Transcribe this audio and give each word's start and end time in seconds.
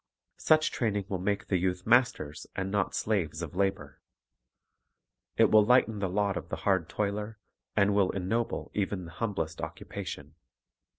Such 0.39 0.71
training 0.71 1.05
will 1.09 1.19
make 1.19 1.45
the 1.45 1.59
youth 1.59 1.85
masters 1.85 2.47
and 2.55 2.71
not 2.71 2.95
slaves 2.95 3.43
of 3.43 3.53
labor. 3.55 4.01
It 5.37 5.51
will 5.51 5.63
lighten 5.63 5.99
the 5.99 6.09
lot 6.09 6.37
of 6.37 6.49
the 6.49 6.55
hard 6.65 6.89
toiler, 6.89 7.37
and 7.75 7.93
will 7.93 8.09
ennoble 8.09 8.71
even 8.73 9.05
the 9.05 9.11
humblest 9.11 9.61
occupation. 9.61 10.33